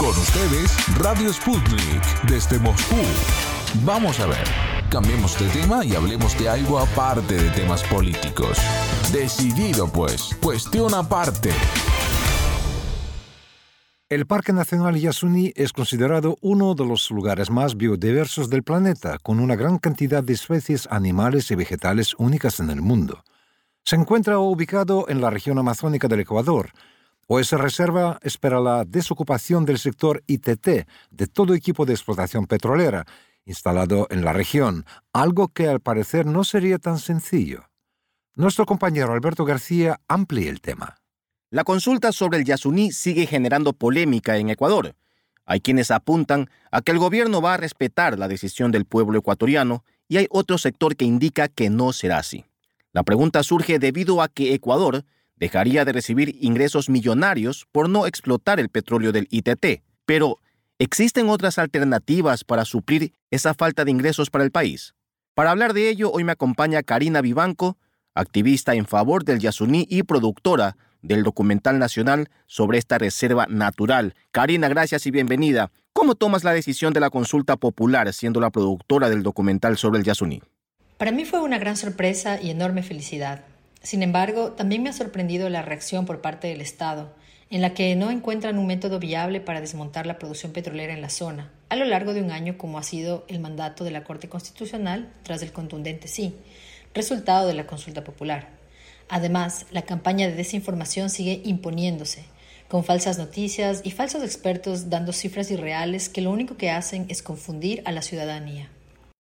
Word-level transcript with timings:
Con 0.00 0.08
ustedes, 0.08 0.98
Radio 0.98 1.30
Sputnik, 1.30 2.22
desde 2.26 2.58
Moscú. 2.58 2.96
Vamos 3.84 4.18
a 4.18 4.26
ver, 4.26 4.44
cambiemos 4.88 5.38
de 5.38 5.46
tema 5.50 5.84
y 5.84 5.94
hablemos 5.94 6.38
de 6.38 6.48
algo 6.48 6.78
aparte 6.78 7.34
de 7.34 7.50
temas 7.50 7.82
políticos. 7.82 8.56
Decidido 9.12 9.92
pues, 9.92 10.34
cuestión 10.42 10.94
aparte. 10.94 11.50
El 14.08 14.24
Parque 14.24 14.54
Nacional 14.54 14.98
Yasuní 14.98 15.52
es 15.54 15.74
considerado 15.74 16.38
uno 16.40 16.74
de 16.74 16.86
los 16.86 17.10
lugares 17.10 17.50
más 17.50 17.76
biodiversos 17.76 18.48
del 18.48 18.62
planeta, 18.62 19.18
con 19.18 19.38
una 19.38 19.54
gran 19.54 19.76
cantidad 19.76 20.24
de 20.24 20.32
especies 20.32 20.88
animales 20.90 21.50
y 21.50 21.56
vegetales 21.56 22.14
únicas 22.16 22.58
en 22.58 22.70
el 22.70 22.80
mundo. 22.80 23.22
Se 23.84 23.96
encuentra 23.96 24.38
ubicado 24.38 25.04
en 25.10 25.20
la 25.20 25.28
región 25.28 25.58
amazónica 25.58 26.08
del 26.08 26.20
Ecuador. 26.20 26.70
Hoy 27.32 27.42
esa 27.42 27.58
reserva 27.58 28.18
espera 28.22 28.58
la 28.58 28.84
desocupación 28.84 29.64
del 29.64 29.78
sector 29.78 30.24
ITT 30.26 30.66
de 31.12 31.26
todo 31.32 31.54
equipo 31.54 31.86
de 31.86 31.92
explotación 31.92 32.46
petrolera 32.46 33.04
instalado 33.44 34.08
en 34.10 34.24
la 34.24 34.32
región, 34.32 34.84
algo 35.12 35.46
que 35.46 35.68
al 35.68 35.78
parecer 35.78 36.26
no 36.26 36.42
sería 36.42 36.78
tan 36.80 36.98
sencillo. 36.98 37.70
Nuestro 38.34 38.66
compañero 38.66 39.12
Alberto 39.12 39.44
García 39.44 40.00
amplía 40.08 40.50
el 40.50 40.60
tema. 40.60 40.96
La 41.50 41.62
consulta 41.62 42.10
sobre 42.10 42.38
el 42.38 42.44
Yasuní 42.44 42.90
sigue 42.90 43.26
generando 43.26 43.74
polémica 43.74 44.36
en 44.36 44.50
Ecuador. 44.50 44.96
Hay 45.44 45.60
quienes 45.60 45.92
apuntan 45.92 46.50
a 46.72 46.82
que 46.82 46.90
el 46.90 46.98
gobierno 46.98 47.40
va 47.40 47.54
a 47.54 47.58
respetar 47.58 48.18
la 48.18 48.26
decisión 48.26 48.72
del 48.72 48.86
pueblo 48.86 49.20
ecuatoriano 49.20 49.84
y 50.08 50.16
hay 50.16 50.26
otro 50.30 50.58
sector 50.58 50.96
que 50.96 51.04
indica 51.04 51.46
que 51.46 51.70
no 51.70 51.92
será 51.92 52.18
así. 52.18 52.44
La 52.90 53.04
pregunta 53.04 53.44
surge 53.44 53.78
debido 53.78 54.20
a 54.20 54.26
que 54.26 54.52
Ecuador 54.52 55.04
dejaría 55.40 55.84
de 55.84 55.92
recibir 55.92 56.36
ingresos 56.40 56.88
millonarios 56.88 57.66
por 57.72 57.88
no 57.88 58.06
explotar 58.06 58.60
el 58.60 58.68
petróleo 58.68 59.10
del 59.10 59.26
ITT. 59.30 59.82
Pero, 60.04 60.38
¿existen 60.78 61.28
otras 61.28 61.58
alternativas 61.58 62.44
para 62.44 62.64
suplir 62.64 63.14
esa 63.30 63.54
falta 63.54 63.84
de 63.84 63.90
ingresos 63.90 64.30
para 64.30 64.44
el 64.44 64.52
país? 64.52 64.94
Para 65.34 65.50
hablar 65.50 65.72
de 65.72 65.88
ello, 65.88 66.12
hoy 66.12 66.22
me 66.22 66.32
acompaña 66.32 66.82
Karina 66.82 67.22
Vivanco, 67.22 67.78
activista 68.14 68.74
en 68.74 68.86
favor 68.86 69.24
del 69.24 69.40
Yasuní 69.40 69.86
y 69.88 70.02
productora 70.02 70.76
del 71.00 71.22
documental 71.22 71.78
nacional 71.78 72.28
sobre 72.46 72.76
esta 72.78 72.98
reserva 72.98 73.46
natural. 73.48 74.14
Karina, 74.32 74.68
gracias 74.68 75.06
y 75.06 75.10
bienvenida. 75.10 75.70
¿Cómo 75.94 76.14
tomas 76.14 76.44
la 76.44 76.52
decisión 76.52 76.92
de 76.92 77.00
la 77.00 77.08
consulta 77.10 77.56
popular 77.56 78.12
siendo 78.12 78.40
la 78.40 78.50
productora 78.50 79.08
del 79.08 79.22
documental 79.22 79.78
sobre 79.78 80.00
el 80.00 80.04
Yasuní? 80.04 80.42
Para 80.98 81.12
mí 81.12 81.24
fue 81.24 81.40
una 81.40 81.58
gran 81.58 81.78
sorpresa 81.78 82.40
y 82.40 82.50
enorme 82.50 82.82
felicidad. 82.82 83.44
Sin 83.82 84.02
embargo, 84.02 84.52
también 84.52 84.82
me 84.82 84.90
ha 84.90 84.92
sorprendido 84.92 85.48
la 85.48 85.62
reacción 85.62 86.04
por 86.04 86.20
parte 86.20 86.48
del 86.48 86.60
Estado, 86.60 87.12
en 87.48 87.62
la 87.62 87.74
que 87.74 87.96
no 87.96 88.10
encuentran 88.10 88.58
un 88.58 88.66
método 88.66 88.98
viable 88.98 89.40
para 89.40 89.60
desmontar 89.60 90.06
la 90.06 90.18
producción 90.18 90.52
petrolera 90.52 90.92
en 90.92 91.00
la 91.00 91.10
zona, 91.10 91.50
a 91.68 91.76
lo 91.76 91.84
largo 91.84 92.12
de 92.12 92.22
un 92.22 92.30
año 92.30 92.58
como 92.58 92.78
ha 92.78 92.82
sido 92.82 93.24
el 93.28 93.40
mandato 93.40 93.82
de 93.82 93.90
la 93.90 94.04
Corte 94.04 94.28
Constitucional 94.28 95.12
tras 95.22 95.42
el 95.42 95.52
contundente 95.52 96.08
sí, 96.08 96.36
resultado 96.94 97.48
de 97.48 97.54
la 97.54 97.66
consulta 97.66 98.04
popular. 98.04 98.50
Además, 99.08 99.66
la 99.72 99.82
campaña 99.82 100.28
de 100.28 100.34
desinformación 100.34 101.10
sigue 101.10 101.40
imponiéndose, 101.44 102.24
con 102.68 102.84
falsas 102.84 103.18
noticias 103.18 103.80
y 103.82 103.90
falsos 103.90 104.22
expertos 104.22 104.90
dando 104.90 105.12
cifras 105.12 105.50
irreales 105.50 106.08
que 106.08 106.20
lo 106.20 106.30
único 106.30 106.56
que 106.56 106.70
hacen 106.70 107.06
es 107.08 107.22
confundir 107.22 107.82
a 107.84 107.90
la 107.90 108.02
ciudadanía. 108.02 108.70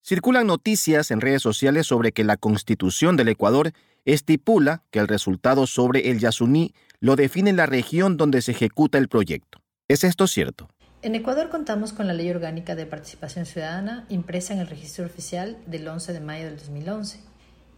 Circulan 0.01 0.47
noticias 0.47 1.11
en 1.11 1.21
redes 1.21 1.43
sociales 1.43 1.85
sobre 1.85 2.11
que 2.11 2.23
la 2.23 2.37
Constitución 2.37 3.17
del 3.17 3.29
Ecuador 3.29 3.71
estipula 4.05 4.83
que 4.91 4.99
el 4.99 5.07
resultado 5.07 5.67
sobre 5.67 6.11
el 6.11 6.19
Yasuní 6.19 6.73
lo 6.99 7.15
define 7.15 7.53
la 7.53 7.65
región 7.65 8.17
donde 8.17 8.41
se 8.41 8.51
ejecuta 8.51 8.97
el 8.97 9.09
proyecto. 9.09 9.59
¿Es 9.87 10.03
esto 10.03 10.27
cierto? 10.27 10.69
En 11.01 11.13
Ecuador 11.15 11.49
contamos 11.49 11.93
con 11.93 12.07
la 12.07 12.13
Ley 12.13 12.29
Orgánica 12.29 12.75
de 12.75 12.85
Participación 12.85 13.45
Ciudadana 13.45 14.05
impresa 14.09 14.53
en 14.53 14.59
el 14.59 14.67
registro 14.67 15.05
oficial 15.05 15.57
del 15.67 15.87
11 15.87 16.13
de 16.13 16.19
mayo 16.19 16.45
del 16.45 16.57
2011 16.57 17.19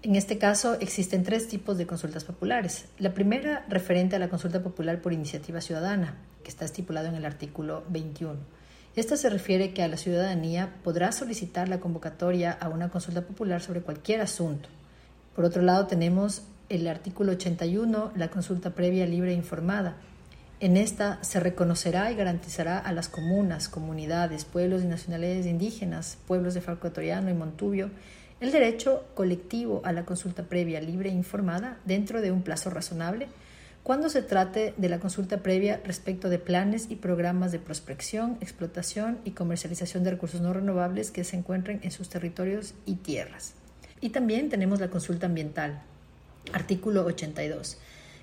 en 0.04 0.16
este 0.16 0.38
caso 0.38 0.76
existen 0.80 1.24
tres 1.24 1.48
tipos 1.48 1.78
de 1.78 1.88
consultas 1.88 2.24
populares. 2.24 2.86
La 3.00 3.16
primera 3.16 3.66
referente 3.68 4.16
a 4.16 4.20
la 4.20 4.30
consulta 4.30 4.62
popular 4.62 5.02
por 5.02 5.12
iniciativa 5.12 5.60
ciudadana, 5.60 6.16
que 6.44 6.50
está 6.50 6.66
estipulado 6.66 7.08
en 7.08 7.16
el 7.16 7.26
artículo 7.26 7.84
21. 7.90 8.38
Esta 8.96 9.18
se 9.18 9.30
refiere 9.30 9.74
que 9.74 9.82
a 9.82 9.88
la 9.88 9.98
ciudadanía 9.98 10.76
podrá 10.84 11.12
solicitar 11.12 11.68
la 11.68 11.80
convocatoria 11.80 12.52
a 12.52 12.70
una 12.70 12.90
consulta 12.90 13.24
popular 13.24 13.60
sobre 13.62 13.82
cualquier 13.82 14.22
asunto. 14.22 14.70
Por 15.38 15.46
otro 15.46 15.62
lado 15.62 15.86
tenemos 15.86 16.42
el 16.68 16.88
artículo 16.88 17.34
81, 17.34 18.12
la 18.16 18.30
consulta 18.30 18.72
previa 18.72 19.06
libre 19.06 19.34
e 19.34 19.36
informada. 19.36 19.96
En 20.60 20.78
esta 20.78 21.24
se 21.24 21.40
reconocerá 21.40 22.12
y 22.12 22.16
garantizará 22.16 22.80
a 22.80 22.92
las 22.92 23.08
comunas, 23.08 23.70
comunidades, 23.70 24.46
pueblos 24.46 24.82
y 24.82 24.88
nacionalidades 24.88 25.46
indígenas, 25.46 26.18
pueblos 26.26 26.56
de 26.56 26.62
Falco 26.62 26.92
y 27.00 27.34
Montubio, 27.36 27.92
el 28.40 28.52
derecho 28.52 29.04
colectivo 29.14 29.82
a 29.86 29.92
la 29.92 30.06
consulta 30.06 30.42
previa 30.42 30.82
libre 30.82 31.12
e 31.12 31.14
informada 31.14 31.78
dentro 31.86 32.22
de 32.22 32.32
un 32.32 32.42
plazo 32.42 32.72
razonable 32.72 33.28
cuando 33.84 34.10
se 34.10 34.24
trate 34.24 34.74
de 34.76 34.90
la 34.90 35.00
consulta 35.00 35.44
previa 35.44 35.82
respecto 35.86 36.30
de 36.30 36.40
planes 36.40 36.88
y 36.90 36.96
programas 36.96 37.52
de 37.52 37.60
prospección, 37.60 38.40
explotación 38.42 39.20
y 39.24 39.32
comercialización 39.32 40.04
de 40.04 40.10
recursos 40.10 40.42
no 40.42 40.52
renovables 40.52 41.12
que 41.12 41.24
se 41.24 41.38
encuentren 41.38 41.80
en 41.84 41.92
sus 41.92 42.10
territorios 42.10 42.74
y 42.88 42.96
tierras. 42.96 43.54
Y 44.00 44.10
también 44.10 44.50
tenemos 44.50 44.80
la 44.80 44.90
consulta 44.90 45.26
ambiental, 45.26 45.82
artículo 46.54 47.06
82, 47.06 47.78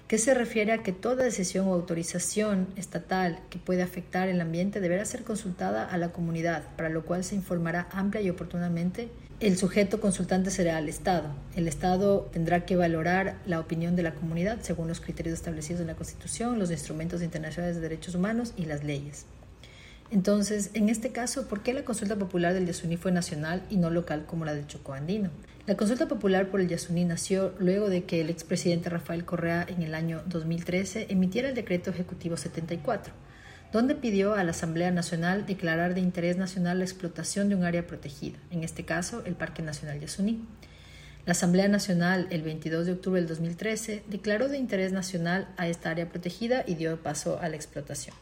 que 0.08 0.18
se 0.18 0.34
refiere 0.34 0.72
a 0.72 0.82
que 0.82 0.92
toda 0.92 1.24
decisión 1.24 1.66
o 1.66 1.74
autorización 1.74 2.68
estatal 2.76 3.40
que 3.50 3.58
pueda 3.58 3.84
afectar 3.84 4.28
el 4.28 4.40
ambiente 4.40 4.80
deberá 4.80 5.04
ser 5.04 5.24
consultada 5.24 5.84
a 5.84 5.98
la 5.98 6.12
comunidad, 6.12 6.62
para 6.76 6.90
lo 6.90 7.04
cual 7.04 7.24
se 7.24 7.34
informará 7.34 7.88
amplia 7.90 8.22
y 8.22 8.30
oportunamente 8.30 9.08
el 9.40 9.58
sujeto 9.58 10.00
consultante 10.00 10.50
será 10.50 10.78
el 10.78 10.88
Estado. 10.88 11.34
El 11.56 11.66
Estado 11.66 12.30
tendrá 12.32 12.64
que 12.64 12.76
valorar 12.76 13.36
la 13.46 13.58
opinión 13.58 13.96
de 13.96 14.04
la 14.04 14.14
comunidad 14.14 14.60
según 14.62 14.86
los 14.86 15.00
criterios 15.00 15.34
establecidos 15.34 15.80
en 15.80 15.88
la 15.88 15.96
Constitución, 15.96 16.58
los 16.58 16.70
instrumentos 16.70 17.20
internacionales 17.20 17.76
de 17.76 17.82
derechos 17.82 18.14
humanos 18.14 18.54
y 18.56 18.66
las 18.66 18.84
leyes. 18.84 19.26
Entonces, 20.10 20.70
en 20.75 20.88
este 20.88 21.10
caso, 21.12 21.48
¿por 21.48 21.62
qué 21.62 21.72
la 21.72 21.84
consulta 21.84 22.16
popular 22.16 22.54
del 22.54 22.66
Yasuní 22.66 22.97
fue 22.97 23.12
nacional 23.12 23.62
y 23.70 23.76
no 23.76 23.91
local 23.91 24.26
como 24.26 24.44
la 24.44 24.54
del 24.54 24.66
Chocó 24.66 24.92
Andino? 24.92 25.31
La 25.66 25.76
consulta 25.76 26.09
popular 26.09 26.50
por 26.50 26.60
el 26.60 26.69
Yasuní 26.69 27.04
nació 27.04 27.54
luego 27.59 27.88
de 27.88 28.04
que 28.04 28.20
el 28.20 28.31
expresidente 28.31 28.91
Rafael 28.91 29.25
Correa 29.25 29.66
en 29.69 29.82
el 29.82 29.94
año 29.94 30.22
2013 30.26 31.06
emitiera 31.09 31.48
el 31.48 31.54
decreto 31.54 31.91
ejecutivo 31.91 32.37
74 32.37 33.12
donde 33.75 33.97
pidió 33.97 34.34
a 34.34 34.44
la 34.44 34.53
Asamblea 34.53 34.92
Nacional 34.92 35.47
declarar 35.47 35.94
de 35.94 36.00
interés 36.00 36.36
nacional 36.36 36.78
la 36.78 36.84
explotación 36.84 37.48
de 37.48 37.56
un 37.56 37.65
área 37.65 37.88
protegida, 37.88 38.38
en 38.53 38.62
este 38.62 38.84
caso 38.84 39.25
el 39.26 39.34
Parque 39.34 39.62
Nacional 39.62 39.98
Yasuní. 39.98 40.47
La 41.26 41.32
Asamblea 41.32 41.66
Nacional, 41.66 42.28
el 42.31 42.42
22 42.42 42.86
de 42.86 42.92
octubre 42.92 43.21
del 43.21 43.28
2013, 43.28 44.04
declaró 44.09 44.47
de 44.48 44.59
interés 44.59 44.92
nacional 44.92 45.48
a 45.56 45.66
esta 45.66 45.91
área 45.91 46.09
protegida 46.09 46.62
y 46.69 46.76
dio 46.76 47.03
paso 47.03 47.41
a 47.41 47.48
la 47.48 47.56
explotación. 47.56 48.15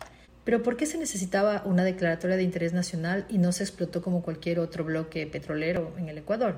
Pero 0.45 0.63
¿por 0.63 0.77
qué 0.77 0.87
se 0.87 0.99
necesitaba 0.99 1.63
una 1.65 1.85
declaratoria 1.85 2.37
de 2.37 2.43
interés 2.43 2.73
nacional 2.73 3.27
y 3.29 3.39
no 3.39 3.53
se 3.53 3.63
explotó 3.63 4.03
como 4.03 4.23
cualquier 4.23 4.59
otro 4.59 4.85
bloque 4.85 5.27
petrolero 5.27 5.95
en 5.99 6.09
el 6.09 6.19
Ecuador? 6.19 6.57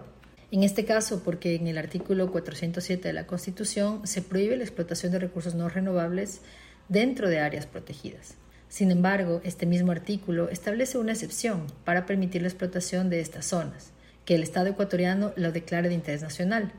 En 0.51 0.63
este 0.63 0.85
caso, 0.85 1.23
porque 1.23 1.57
en 1.57 1.67
el 1.67 1.79
artículo 1.79 2.31
407 2.31 3.09
de 3.09 3.13
la 3.13 3.27
Constitución 3.27 4.07
se 4.07 4.23
prohíbe 4.23 4.57
la 4.57 4.65
explotación 4.65 5.13
de 5.13 5.19
recursos 5.19 5.55
no 5.55 5.69
renovables 5.69 6.41
dentro 6.89 7.29
de 7.29 7.41
áreas 7.41 7.67
protegidas. 7.67 8.37
Sin 8.69 8.91
embargo, 8.91 9.41
este 9.45 9.67
mismo 9.67 9.93
artículo 9.93 10.49
establece 10.49 10.99
una 10.99 11.13
excepción 11.13 11.67
para 11.85 12.07
permitir 12.07 12.43
la 12.43 12.49
explotación 12.49 13.11
de 13.11 13.21
estas 13.21 13.47
zonas, 13.47 13.93
que 14.25 14.35
el 14.35 14.43
Estado 14.43 14.69
ecuatoriano 14.69 15.33
lo 15.37 15.53
declare 15.53 15.89
de 15.89 15.95
interés 15.95 16.23
nacional. 16.23 16.73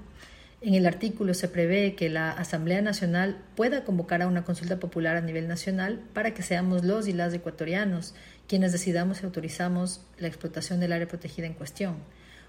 En 0.65 0.73
el 0.73 0.87
artículo 0.87 1.35
se 1.35 1.47
prevé 1.47 1.93
que 1.93 2.09
la 2.09 2.31
Asamblea 2.31 2.81
Nacional 2.81 3.37
pueda 3.55 3.83
convocar 3.83 4.23
a 4.23 4.27
una 4.27 4.43
consulta 4.43 4.79
popular 4.79 5.15
a 5.15 5.21
nivel 5.21 5.47
nacional 5.47 6.01
para 6.15 6.33
que 6.33 6.41
seamos 6.41 6.83
los 6.83 7.07
y 7.07 7.13
las 7.13 7.31
ecuatorianos 7.35 8.15
quienes 8.47 8.71
decidamos 8.71 9.21
y 9.21 9.25
autorizamos 9.25 10.01
la 10.17 10.27
explotación 10.27 10.79
del 10.79 10.94
área 10.94 11.07
protegida 11.07 11.45
en 11.45 11.53
cuestión. 11.53 11.97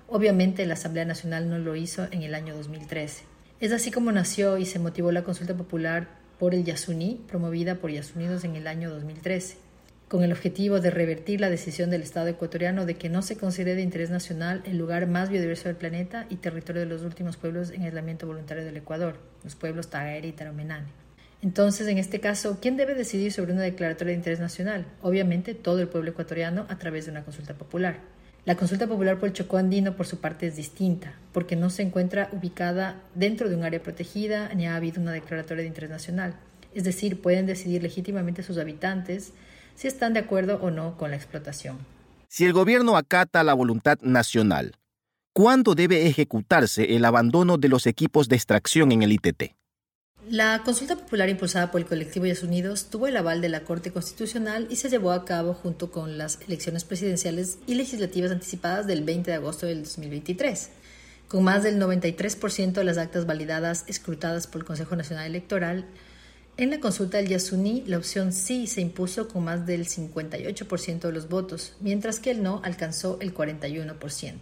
Obviamente 0.08 0.64
la 0.64 0.72
Asamblea 0.72 1.04
Nacional 1.04 1.50
no 1.50 1.58
lo 1.58 1.76
hizo 1.76 2.08
en 2.10 2.22
el 2.22 2.34
año 2.34 2.56
2013. 2.56 3.24
Es 3.60 3.72
así 3.72 3.90
como 3.90 4.10
nació 4.12 4.56
y 4.56 4.64
se 4.64 4.78
motivó 4.78 5.12
la 5.12 5.22
consulta 5.22 5.54
popular 5.54 6.08
por 6.38 6.54
el 6.54 6.64
Yasuní, 6.64 7.20
promovida 7.28 7.74
por 7.74 7.90
Yasunidos 7.90 8.44
en 8.44 8.56
el 8.56 8.66
año 8.66 8.88
2013, 8.88 9.58
con 10.08 10.22
el 10.22 10.32
objetivo 10.32 10.80
de 10.80 10.90
revertir 10.90 11.40
la 11.40 11.50
decisión 11.50 11.90
del 11.90 12.02
Estado 12.02 12.28
ecuatoriano 12.28 12.86
de 12.86 12.94
que 12.94 13.08
no 13.08 13.22
se 13.22 13.36
considere 13.36 13.74
de 13.74 13.82
interés 13.82 14.10
nacional 14.10 14.62
el 14.64 14.78
lugar 14.78 15.08
más 15.08 15.30
biodiverso 15.30 15.68
del 15.68 15.76
planeta 15.76 16.26
y 16.30 16.36
territorio 16.36 16.82
de 16.82 16.88
los 16.88 17.02
últimos 17.02 17.36
pueblos 17.36 17.70
en 17.70 17.82
aislamiento 17.82 18.26
voluntario 18.26 18.64
del 18.64 18.76
Ecuador, 18.76 19.18
los 19.42 19.56
pueblos 19.56 19.88
Tagaere 19.88 20.28
y 20.28 20.32
Taromenane. 20.32 20.86
Entonces, 21.42 21.86
en 21.88 21.98
este 21.98 22.20
caso, 22.20 22.58
¿quién 22.62 22.76
debe 22.76 22.94
decidir 22.94 23.32
sobre 23.32 23.52
una 23.52 23.62
declaratoria 23.62 24.12
de 24.12 24.18
interés 24.18 24.40
nacional? 24.40 24.86
Obviamente, 25.02 25.54
todo 25.54 25.80
el 25.80 25.88
pueblo 25.88 26.10
ecuatoriano 26.10 26.66
a 26.68 26.78
través 26.78 27.04
de 27.04 27.10
una 27.10 27.24
consulta 27.24 27.54
popular. 27.54 28.00
La 28.44 28.54
consulta 28.54 28.86
popular 28.86 29.18
por 29.18 29.28
el 29.28 29.34
Chocó 29.34 29.56
andino, 29.56 29.96
por 29.96 30.06
su 30.06 30.20
parte, 30.20 30.46
es 30.46 30.54
distinta, 30.54 31.14
porque 31.32 31.56
no 31.56 31.68
se 31.68 31.82
encuentra 31.82 32.30
ubicada 32.32 33.02
dentro 33.16 33.48
de 33.48 33.56
un 33.56 33.64
área 33.64 33.82
protegida 33.82 34.54
ni 34.54 34.68
ha 34.68 34.76
habido 34.76 35.02
una 35.02 35.12
declaratoria 35.12 35.62
de 35.62 35.68
interés 35.68 35.90
nacional. 35.90 36.36
Es 36.72 36.84
decir, 36.84 37.20
pueden 37.20 37.46
decidir 37.46 37.82
legítimamente 37.82 38.44
sus 38.44 38.58
habitantes 38.58 39.32
si 39.76 39.86
están 39.86 40.14
de 40.14 40.20
acuerdo 40.20 40.58
o 40.60 40.70
no 40.70 40.96
con 40.96 41.10
la 41.10 41.16
explotación. 41.16 41.78
Si 42.28 42.44
el 42.44 42.52
gobierno 42.52 42.96
acata 42.96 43.44
la 43.44 43.54
voluntad 43.54 43.98
nacional, 44.00 44.74
¿cuándo 45.32 45.74
debe 45.74 46.06
ejecutarse 46.06 46.96
el 46.96 47.04
abandono 47.04 47.56
de 47.58 47.68
los 47.68 47.86
equipos 47.86 48.28
de 48.28 48.36
extracción 48.36 48.90
en 48.90 49.02
el 49.02 49.12
ITT? 49.12 49.54
La 50.28 50.62
consulta 50.64 50.96
popular 50.96 51.28
impulsada 51.28 51.70
por 51.70 51.80
el 51.80 51.86
colectivo 51.86 52.26
Yas 52.26 52.42
Unidos 52.42 52.90
tuvo 52.90 53.06
el 53.06 53.16
aval 53.16 53.40
de 53.40 53.48
la 53.48 53.60
Corte 53.60 53.92
Constitucional 53.92 54.66
y 54.70 54.74
se 54.74 54.88
llevó 54.88 55.12
a 55.12 55.24
cabo 55.24 55.54
junto 55.54 55.92
con 55.92 56.18
las 56.18 56.40
elecciones 56.48 56.82
presidenciales 56.82 57.58
y 57.68 57.76
legislativas 57.76 58.32
anticipadas 58.32 58.88
del 58.88 59.04
20 59.04 59.30
de 59.30 59.36
agosto 59.36 59.66
del 59.66 59.84
2023. 59.84 60.70
Con 61.28 61.44
más 61.44 61.62
del 61.62 61.80
93% 61.80 62.72
de 62.72 62.84
las 62.84 62.98
actas 62.98 63.24
validadas 63.24 63.84
escrutadas 63.86 64.48
por 64.48 64.62
el 64.62 64.66
Consejo 64.66 64.96
Nacional 64.96 65.26
Electoral, 65.26 65.84
en 66.58 66.70
la 66.70 66.80
consulta 66.80 67.18
del 67.18 67.28
Yasuní 67.28 67.84
la 67.86 67.98
opción 67.98 68.32
sí 68.32 68.66
se 68.66 68.80
impuso 68.80 69.28
con 69.28 69.44
más 69.44 69.66
del 69.66 69.86
58% 69.86 71.00
de 71.00 71.12
los 71.12 71.28
votos, 71.28 71.74
mientras 71.80 72.18
que 72.18 72.30
el 72.30 72.42
no 72.42 72.62
alcanzó 72.64 73.18
el 73.20 73.34
41%. 73.34 74.34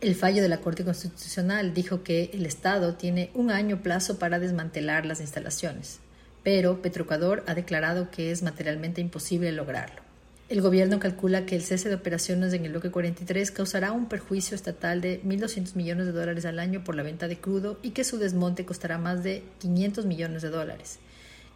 El 0.00 0.14
fallo 0.14 0.42
de 0.42 0.48
la 0.48 0.60
Corte 0.60 0.84
Constitucional 0.84 1.74
dijo 1.74 2.02
que 2.02 2.30
el 2.32 2.46
Estado 2.46 2.94
tiene 2.94 3.30
un 3.34 3.50
año 3.50 3.82
plazo 3.82 4.18
para 4.18 4.38
desmantelar 4.38 5.04
las 5.04 5.20
instalaciones, 5.20 6.00
pero 6.42 6.80
Petroecuador 6.80 7.44
ha 7.46 7.54
declarado 7.54 8.10
que 8.10 8.30
es 8.30 8.42
materialmente 8.42 9.00
imposible 9.00 9.50
lograrlo. 9.52 10.02
El 10.48 10.60
gobierno 10.60 11.00
calcula 11.00 11.46
que 11.46 11.56
el 11.56 11.62
cese 11.62 11.88
de 11.88 11.94
operaciones 11.94 12.52
en 12.52 12.64
el 12.64 12.72
bloque 12.72 12.90
43 12.90 13.50
causará 13.52 13.92
un 13.92 14.08
perjuicio 14.08 14.54
estatal 14.54 15.00
de 15.00 15.22
1.200 15.22 15.76
millones 15.76 16.06
de 16.06 16.12
dólares 16.12 16.44
al 16.44 16.58
año 16.58 16.84
por 16.84 16.94
la 16.94 17.02
venta 17.02 17.26
de 17.26 17.38
crudo 17.38 17.78
y 17.82 17.90
que 17.90 18.04
su 18.04 18.18
desmonte 18.18 18.64
costará 18.64 18.98
más 18.98 19.24
de 19.24 19.42
500 19.60 20.04
millones 20.04 20.42
de 20.42 20.50
dólares. 20.50 20.98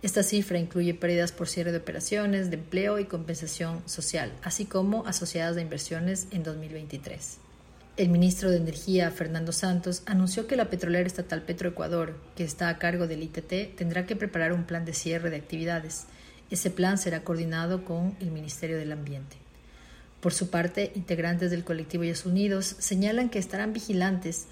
Esta 0.03 0.23
cifra 0.23 0.59
incluye 0.59 0.95
pérdidas 0.95 1.33
por 1.33 1.49
cierre 1.49 1.73
de 1.73 1.79
operaciones, 1.79 2.51
de 2.51 2.57
empleo 2.57 2.99
y 2.99 3.07
compensación 3.07 3.83
social, 3.89 4.33
así 4.43 4.67
como 4.67 5.07
asociadas 5.07 5.57
de 5.57 5.63
inversiones 5.63 6.29
en 6.31 6.43
2023. 6.43 7.39
El 7.97 8.11
ministro 8.11 8.51
de 8.51 8.59
Energía, 8.59 9.11
Fernando 9.11 9.53
Santos, 9.53 10.03
anunció 10.05 10.47
que 10.47 10.57
la 10.57 10.69
petrolera 10.69 11.07
estatal 11.07 11.41
Petroecuador, 11.41 12.15
que 12.37 12.45
está 12.45 12.69
a 12.69 12.79
cargo 12.79 13.07
del 13.07 13.23
ITT, 13.23 13.75
tendrá 13.75 14.05
que 14.05 14.17
preparar 14.17 14.53
un 14.53 14.65
plan 14.65 14.85
de 14.85 14.93
cierre 14.93 15.31
de 15.31 15.37
actividades. 15.37 16.05
Ese 16.51 16.71
plan 16.71 16.99
será 16.99 17.25
coordinado 17.25 17.87
con 17.87 18.15
el 18.21 18.31
Ministerio 18.31 18.77
del 18.77 18.93
Ambiente. 18.93 19.37
Por 20.21 20.35
su 20.35 20.51
parte, 20.51 20.93
integrantes 20.95 21.51
del 21.51 21.65
colectivo 21.65 22.05
Yas 22.05 22.27
Unidos 22.27 22.77
señalan 22.79 23.31
que 23.31 23.39
estarán 23.39 23.73
vigilantes 23.73 24.47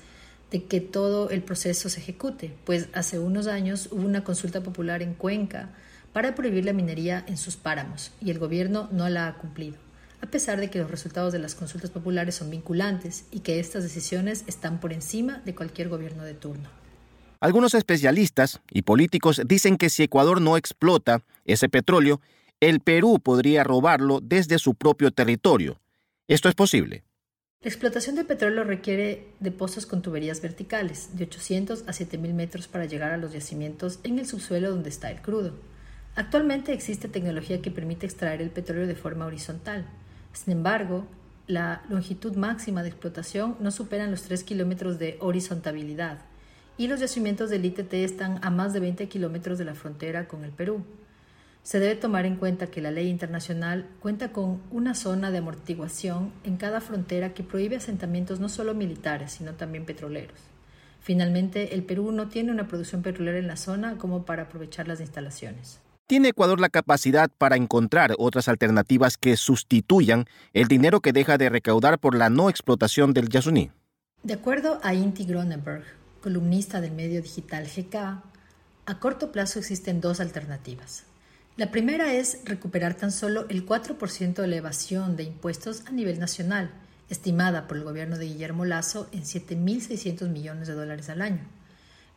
de 0.55 0.65
que 0.65 0.81
todo 0.81 1.31
el 1.31 1.43
proceso 1.43 1.89
se 1.89 1.99
ejecute, 1.99 2.55
pues 2.65 2.89
hace 2.93 3.19
unos 3.19 3.49
años 3.49 3.89
hubo 3.91 4.06
una 4.06 4.23
consulta 4.23 4.62
popular 4.62 5.03
en 5.03 5.15
Cuenca 5.15 5.71
para 6.12 6.37
prohibir 6.37 6.65
la 6.65 6.73
minería 6.73 7.25
en 7.27 7.37
sus 7.37 7.56
páramos 7.56 8.12
y 8.23 8.31
el 8.31 8.39
gobierno 8.39 8.89
no 8.93 9.09
la 9.09 9.27
ha 9.27 9.35
cumplido 9.35 9.77
a 10.25 10.31
pesar 10.31 10.59
de 10.59 10.71
que 10.71 10.79
los 10.79 10.91
resultados 10.91 11.35
de 11.35 11.39
las 11.39 11.55
consultas 11.55 11.91
populares 11.91 12.37
son 12.37 12.49
vinculantes 12.49 13.27
y 13.31 13.41
que 13.41 13.61
estas 13.61 13.83
decisiones 13.83 14.45
están 14.47 14.81
por 14.81 14.95
encima 14.95 15.43
de 15.45 15.55
cualquier 15.55 15.91
gobierno 15.91 16.25
de 16.25 16.33
turno. 16.33 16.71
Algunos 17.41 17.75
especialistas 17.75 18.62
y 18.71 18.83
políticos 18.83 19.43
dicen 19.45 19.77
que 19.77 19.91
si 19.91 20.05
Ecuador 20.05 20.41
no 20.41 20.57
explota 20.57 21.23
ese 21.45 21.69
petróleo, 21.69 22.23
el 22.61 22.81
Perú 22.81 23.21
podría 23.23 23.65
robarlo 23.65 24.21
desde 24.23 24.59
su 24.59 24.75
propio 24.75 25.11
territorio. 25.11 25.79
¿Esto 26.27 26.49
es 26.49 26.55
posible? 26.55 27.05
La 27.64 27.70
explotación 27.70 28.14
de 28.14 28.25
petróleo 28.25 28.62
requiere 28.62 29.28
de 29.40 29.50
pozos 29.50 29.87
con 29.87 30.02
tuberías 30.02 30.43
verticales, 30.43 31.16
de 31.16 31.25
800 31.25 31.84
a 31.87 31.94
7000 31.94 32.34
metros 32.34 32.69
para 32.69 32.84
llegar 32.84 33.11
a 33.12 33.16
los 33.16 33.32
yacimientos 33.32 34.00
en 34.02 34.19
el 34.19 34.26
subsuelo 34.26 34.69
donde 34.69 34.90
está 34.90 35.11
el 35.11 35.22
crudo. 35.22 35.55
Actualmente 36.14 36.75
existe 36.75 37.08
tecnología 37.08 37.62
que 37.62 37.70
permite 37.70 38.05
extraer 38.05 38.43
el 38.43 38.50
petróleo 38.50 38.87
de 38.87 38.94
forma 38.94 39.25
horizontal, 39.25 39.87
sin 40.34 40.52
embargo, 40.52 41.06
la 41.46 41.82
longitud 41.88 42.37
máxima 42.37 42.82
de 42.82 42.90
explotación 42.90 43.56
no 43.61 43.70
superan 43.70 44.11
los 44.11 44.25
3 44.25 44.44
kilómetros 44.44 44.99
de 44.99 45.16
horizontabilidad 45.20 46.19
y 46.76 46.88
los 46.88 47.00
yacimientos 47.00 47.49
del 47.49 47.64
ITT 47.64 47.94
están 47.94 48.40
a 48.43 48.50
más 48.50 48.75
de 48.75 48.81
20 48.81 49.08
kilómetros 49.08 49.56
de 49.56 49.64
la 49.64 49.75
frontera 49.75 50.28
con 50.28 50.44
el 50.44 50.50
Perú. 50.50 50.84
Se 51.64 51.81
debe 51.81 51.96
tomar 51.96 52.26
en 52.26 52.37
cuenta 52.37 52.66
que 52.66 52.82
la 52.82 52.90
ley 52.90 53.08
internacional 53.08 53.88
cuenta 54.00 54.32
con 54.32 54.61
una 54.70 54.94
zona 54.94 55.31
de 55.31 55.38
amortiguación 55.38 56.31
en 56.44 56.58
cada 56.58 56.82
frontera 56.82 57.32
que 57.32 57.43
prohíbe 57.43 57.76
asentamientos 57.76 58.38
no 58.38 58.50
solo 58.50 58.75
militares, 58.75 59.32
sino 59.32 59.55
también 59.55 59.87
petroleros. 59.87 60.38
Finalmente, 61.00 61.75
el 61.75 61.82
Perú 61.82 62.12
no 62.12 62.28
tiene 62.28 62.52
una 62.52 62.69
producción 62.69 63.02
petrolera 63.02 63.38
en 63.38 63.46
la 63.46 63.56
zona 63.56 63.96
como 63.96 64.26
para 64.26 64.43
aprovechar 64.43 64.87
las 64.87 65.00
instalaciones. 65.00 65.81
¿Tiene 66.06 66.28
Ecuador 66.28 66.61
la 66.61 66.69
capacidad 66.69 67.31
para 67.38 67.56
encontrar 67.56 68.14
otras 68.19 68.49
alternativas 68.49 69.16
que 69.16 69.38
sustituyan 69.38 70.26
el 70.52 70.69
dinero 70.69 71.00
que 71.00 71.14
deja 71.14 71.38
de 71.38 71.49
recaudar 71.49 71.99
por 71.99 72.14
la 72.14 72.28
no 72.28 72.50
explotación 72.50 73.14
del 73.14 73.31
Yasuní? 73.31 73.70
De 74.22 74.34
acuerdo 74.34 74.81
a 74.82 74.93
Inti 74.93 75.25
Gronenberg, 75.25 75.84
columnista 76.22 76.82
del 76.82 76.93
medio 76.93 77.22
digital 77.22 77.64
GK, 77.64 77.94
a 78.84 78.99
corto 79.00 79.32
plazo 79.32 79.58
existen 79.58 80.02
dos 80.02 80.20
alternativas. 80.20 81.05
La 81.56 81.71
primera 81.71 82.12
es 82.12 82.39
recuperar 82.45 82.97
tan 82.97 83.12
solo 83.12 83.47
el 83.49 83.65
4% 83.65 84.35
de 84.35 84.45
elevación 84.45 85.15
de 85.15 85.23
impuestos 85.23 85.85
a 85.87 85.93
nivel 85.93 86.19
nacional, 86.19 86.73
estimada 87.09 87.69
por 87.69 87.77
el 87.77 87.85
gobierno 87.85 88.19
de 88.19 88.27
Guillermo 88.27 88.65
Lazo 88.65 89.09
en 89.12 89.23
7.600 89.23 90.29
millones 90.31 90.67
de 90.67 90.75
dólares 90.75 91.11
al 91.11 91.23
año. 91.23 91.43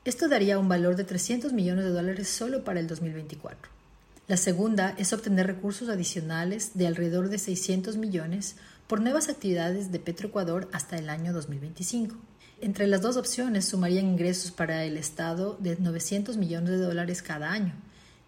Esto 0.05 0.27
daría 0.27 0.57
un 0.57 0.67
valor 0.67 0.95
de 0.95 1.03
300 1.03 1.53
millones 1.53 1.85
de 1.85 1.91
dólares 1.91 2.27
solo 2.29 2.63
para 2.63 2.79
el 2.79 2.87
2024. 2.87 3.69
La 4.27 4.37
segunda 4.37 4.95
es 4.97 5.13
obtener 5.13 5.45
recursos 5.45 5.87
adicionales 5.87 6.71
de 6.73 6.87
alrededor 6.87 7.29
de 7.29 7.37
600 7.37 7.95
millones 7.95 8.55
por 8.87 9.01
nuevas 9.01 9.29
actividades 9.29 9.91
de 9.91 9.99
Petroecuador 9.99 10.67
hasta 10.73 10.97
el 10.97 11.11
año 11.11 11.31
2025. 11.31 12.15
Entre 12.59 12.87
las 12.87 13.03
dos 13.03 13.17
opciones 13.17 13.65
sumarían 13.65 14.07
ingresos 14.07 14.49
para 14.49 14.83
el 14.83 14.97
Estado 14.97 15.57
de 15.59 15.75
900 15.75 16.37
millones 16.37 16.71
de 16.71 16.77
dólares 16.77 17.21
cada 17.21 17.51
año. 17.51 17.75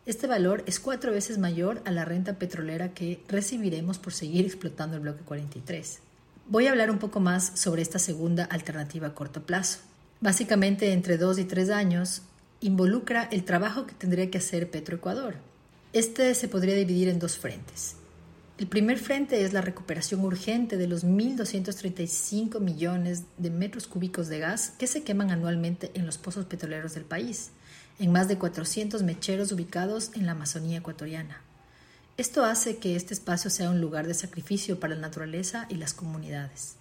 Este 0.05 0.27
valor 0.27 0.63
es 0.65 0.79
cuatro 0.79 1.11
veces 1.11 1.37
mayor 1.37 1.81
a 1.85 1.91
la 1.91 2.05
renta 2.05 2.33
petrolera 2.33 2.93
que 2.93 3.21
recibiremos 3.27 3.99
por 3.99 4.13
seguir 4.13 4.45
explotando 4.45 4.95
el 4.95 5.03
bloque 5.03 5.23
43. 5.23 5.99
Voy 6.47 6.67
a 6.67 6.71
hablar 6.71 6.89
un 6.89 6.97
poco 6.97 7.19
más 7.19 7.51
sobre 7.59 7.81
esta 7.81 7.99
segunda 7.99 8.45
alternativa 8.45 9.07
a 9.07 9.13
corto 9.13 9.43
plazo. 9.43 9.79
Básicamente, 10.19 10.93
entre 10.93 11.17
dos 11.17 11.37
y 11.37 11.45
tres 11.45 11.69
años, 11.69 12.23
involucra 12.59 13.23
el 13.31 13.43
trabajo 13.43 13.85
que 13.85 13.93
tendría 13.93 14.31
que 14.31 14.39
hacer 14.39 14.71
Petroecuador, 14.71 15.35
este 15.91 16.35
se 16.35 16.47
podría 16.47 16.75
dividir 16.75 17.09
en 17.09 17.17
dos 17.17 17.37
frentes. 17.37 17.95
El 18.59 18.67
primer 18.67 18.99
frente 18.99 19.45
es 19.45 19.53
la 19.53 19.61
recuperación 19.61 20.19
urgente 20.19 20.75
de 20.75 20.85
los 20.85 21.05
1.235 21.05 22.59
millones 22.59 23.23
de 23.37 23.51
metros 23.51 23.87
cúbicos 23.87 24.27
de 24.27 24.39
gas 24.39 24.71
que 24.77 24.85
se 24.85 25.01
queman 25.01 25.31
anualmente 25.31 25.91
en 25.93 26.05
los 26.05 26.17
pozos 26.17 26.45
petroleros 26.45 26.93
del 26.93 27.05
país, 27.05 27.51
en 27.99 28.11
más 28.11 28.27
de 28.27 28.37
400 28.37 29.01
mecheros 29.03 29.53
ubicados 29.53 30.11
en 30.13 30.25
la 30.25 30.33
Amazonía 30.33 30.79
ecuatoriana. 30.79 31.41
Esto 32.17 32.43
hace 32.43 32.79
que 32.79 32.97
este 32.97 33.13
espacio 33.13 33.49
sea 33.49 33.69
un 33.69 33.79
lugar 33.79 34.07
de 34.07 34.13
sacrificio 34.13 34.77
para 34.77 34.95
la 34.95 35.01
naturaleza 35.03 35.65
y 35.69 35.75
las 35.75 35.93
comunidades. 35.93 36.75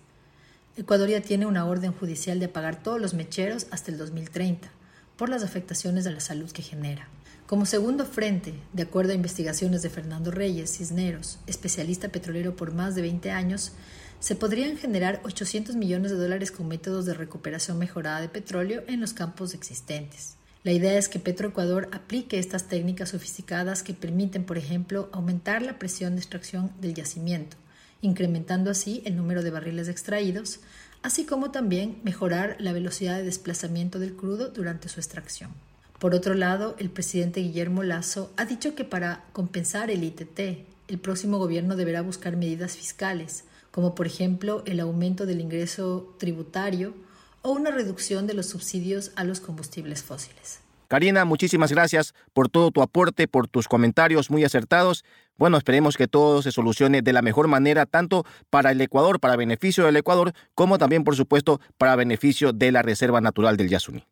Ecuador 0.76 1.08
ya 1.08 1.20
tiene 1.20 1.46
una 1.46 1.64
orden 1.64 1.92
judicial 1.92 2.40
de 2.40 2.46
apagar 2.46 2.82
todos 2.82 3.00
los 3.00 3.14
mecheros 3.14 3.68
hasta 3.70 3.92
el 3.92 3.98
2030 3.98 4.68
por 5.16 5.28
las 5.28 5.44
afectaciones 5.44 6.08
a 6.08 6.10
la 6.10 6.18
salud 6.18 6.50
que 6.50 6.62
genera. 6.62 7.06
Como 7.48 7.64
segundo 7.64 8.04
frente, 8.04 8.52
de 8.74 8.82
acuerdo 8.82 9.12
a 9.12 9.14
investigaciones 9.14 9.80
de 9.80 9.88
Fernando 9.88 10.30
Reyes 10.30 10.76
Cisneros, 10.76 11.38
especialista 11.46 12.10
petrolero 12.10 12.54
por 12.54 12.74
más 12.74 12.94
de 12.94 13.00
20 13.00 13.30
años, 13.30 13.72
se 14.20 14.36
podrían 14.36 14.76
generar 14.76 15.22
800 15.24 15.74
millones 15.74 16.10
de 16.10 16.18
dólares 16.18 16.52
con 16.52 16.68
métodos 16.68 17.06
de 17.06 17.14
recuperación 17.14 17.78
mejorada 17.78 18.20
de 18.20 18.28
petróleo 18.28 18.82
en 18.86 19.00
los 19.00 19.14
campos 19.14 19.54
existentes. 19.54 20.36
La 20.62 20.72
idea 20.72 20.98
es 20.98 21.08
que 21.08 21.20
Petroecuador 21.20 21.88
aplique 21.90 22.38
estas 22.38 22.68
técnicas 22.68 23.08
sofisticadas 23.08 23.82
que 23.82 23.94
permiten, 23.94 24.44
por 24.44 24.58
ejemplo, 24.58 25.08
aumentar 25.10 25.62
la 25.62 25.78
presión 25.78 26.16
de 26.16 26.20
extracción 26.20 26.70
del 26.82 26.92
yacimiento, 26.92 27.56
incrementando 28.02 28.70
así 28.70 29.00
el 29.06 29.16
número 29.16 29.42
de 29.42 29.52
barriles 29.52 29.88
extraídos, 29.88 30.60
así 31.00 31.24
como 31.24 31.50
también 31.50 31.98
mejorar 32.04 32.56
la 32.58 32.74
velocidad 32.74 33.16
de 33.16 33.24
desplazamiento 33.24 33.98
del 33.98 34.16
crudo 34.16 34.50
durante 34.50 34.90
su 34.90 35.00
extracción. 35.00 35.52
Por 35.98 36.14
otro 36.14 36.34
lado, 36.34 36.76
el 36.78 36.90
presidente 36.90 37.40
Guillermo 37.40 37.82
Lazo 37.82 38.30
ha 38.36 38.44
dicho 38.44 38.76
que 38.76 38.84
para 38.84 39.24
compensar 39.32 39.90
el 39.90 40.04
ITT, 40.04 40.38
el 40.86 40.98
próximo 40.98 41.38
gobierno 41.38 41.74
deberá 41.74 42.02
buscar 42.02 42.36
medidas 42.36 42.76
fiscales, 42.76 43.44
como 43.72 43.96
por 43.96 44.06
ejemplo 44.06 44.62
el 44.64 44.78
aumento 44.78 45.26
del 45.26 45.40
ingreso 45.40 46.14
tributario 46.18 46.94
o 47.42 47.50
una 47.50 47.72
reducción 47.72 48.28
de 48.28 48.34
los 48.34 48.46
subsidios 48.46 49.10
a 49.16 49.24
los 49.24 49.40
combustibles 49.40 50.04
fósiles. 50.04 50.60
Karina, 50.86 51.24
muchísimas 51.24 51.72
gracias 51.72 52.14
por 52.32 52.48
todo 52.48 52.70
tu 52.70 52.80
aporte, 52.80 53.26
por 53.26 53.48
tus 53.48 53.66
comentarios 53.66 54.30
muy 54.30 54.44
acertados. 54.44 55.04
Bueno, 55.36 55.58
esperemos 55.58 55.96
que 55.96 56.06
todo 56.06 56.42
se 56.42 56.52
solucione 56.52 57.02
de 57.02 57.12
la 57.12 57.22
mejor 57.22 57.48
manera, 57.48 57.86
tanto 57.86 58.24
para 58.50 58.70
el 58.70 58.80
Ecuador, 58.80 59.18
para 59.18 59.36
beneficio 59.36 59.84
del 59.84 59.96
Ecuador, 59.96 60.32
como 60.54 60.78
también, 60.78 61.02
por 61.02 61.16
supuesto, 61.16 61.60
para 61.76 61.96
beneficio 61.96 62.52
de 62.52 62.72
la 62.72 62.82
Reserva 62.82 63.20
Natural 63.20 63.56
del 63.56 63.68
Yasuní. 63.68 64.06